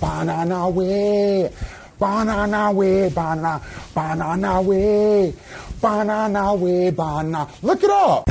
[0.00, 1.52] Banana way,
[1.98, 3.60] banana way, banana,
[3.94, 5.34] banana way,
[5.80, 7.48] banana way, banana.
[7.62, 8.24] Look it up.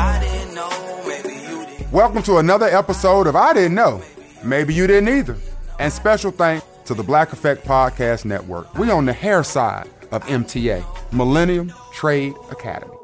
[1.92, 4.02] Welcome to another episode of I Didn't Know.
[4.44, 5.38] Maybe you didn't either.
[5.80, 8.74] And special thanks to the Black Effect Podcast Network.
[8.78, 10.84] We on the hair side of MTA,
[11.14, 12.96] Millennium Trade Academy.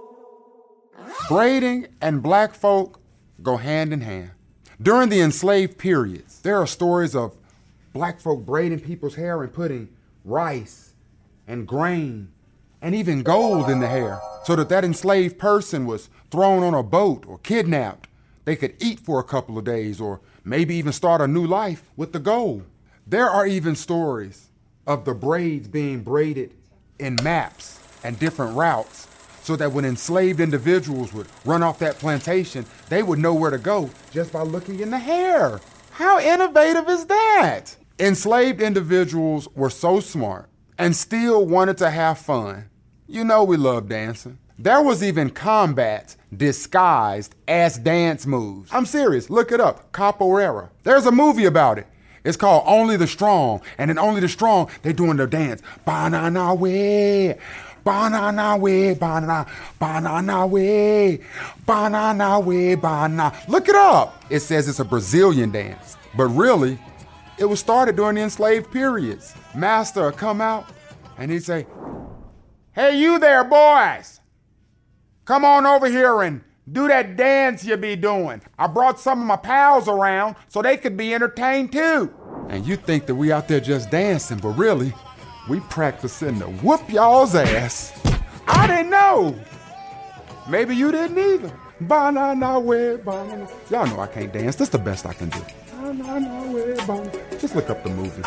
[1.30, 3.00] Braiding and black folk
[3.42, 4.32] go hand in hand.
[4.82, 7.36] During the enslaved periods, there are stories of
[7.98, 9.90] black folk braiding people's hair and putting
[10.24, 10.94] rice
[11.48, 12.32] and grain
[12.80, 16.84] and even gold in the hair so that that enslaved person was thrown on a
[16.84, 18.08] boat or kidnapped.
[18.46, 21.90] They could eat for a couple of days or maybe even start a new life
[21.96, 22.66] with the gold.
[23.08, 24.50] There are even stories
[24.86, 26.54] of the braids being braided
[27.00, 29.08] in maps and different routes
[29.42, 33.58] so that when enslaved individuals would run off that plantation, they would know where to
[33.58, 35.60] go just by looking in the hair.
[35.98, 37.76] How innovative is that?
[38.00, 42.70] Enslaved individuals were so smart and still wanted to have fun.
[43.08, 44.38] You know we love dancing.
[44.60, 48.70] There was even combat disguised as dance moves.
[48.72, 49.92] I'm serious, look it up.
[49.94, 50.70] Capoeira.
[50.84, 51.88] There's a movie about it.
[52.24, 53.62] It's called Only the Strong.
[53.80, 55.64] And in Only the Strong, they're doing their dance.
[55.84, 57.40] Banana way.
[57.84, 59.48] Banana way, banana,
[59.80, 61.22] banana way,
[61.66, 63.34] banana way, banana.
[63.48, 64.24] Look it up.
[64.30, 66.78] It says it's a Brazilian dance, but really,
[67.38, 69.36] it was started during the enslaved periods.
[69.56, 70.70] Master would come out
[71.18, 71.68] and he'd say,
[72.74, 74.20] Hey, you there, boys.
[75.26, 78.42] Come on over here and do that dance you be doing.
[78.58, 82.14] I brought some of my pals around so they could be entertained too.
[82.50, 84.94] And you think that we out there just dancing, but really,
[85.50, 88.00] we practicing to whoop y'all's ass.
[88.48, 89.38] I didn't know.
[90.50, 91.52] Maybe you didn't either.
[91.82, 93.48] Banana way, banana.
[93.70, 94.56] Y'all know I can't dance.
[94.56, 95.40] That's the best I can do.
[95.80, 97.12] Banana way, banana.
[97.40, 98.24] Just look up the movie.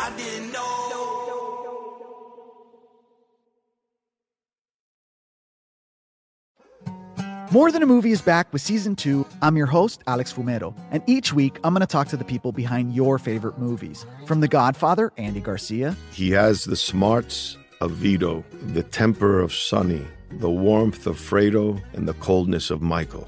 [7.51, 9.27] More Than a Movie is back with season two.
[9.41, 12.53] I'm your host, Alex Fumero, and each week I'm going to talk to the people
[12.53, 14.05] behind your favorite movies.
[14.25, 20.07] From The Godfather, Andy Garcia, He has the smarts of Vito, the temper of Sonny,
[20.31, 23.27] the warmth of Fredo, and the coldness of Michael.